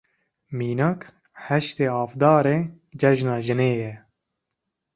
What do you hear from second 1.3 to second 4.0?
heştê Avdarê Cejna Jinê ye.